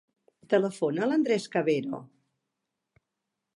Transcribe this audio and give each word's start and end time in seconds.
Telefona 0.53 1.03
a 1.05 1.09
l'Andrés 1.11 1.45
Cavero. 1.57 2.01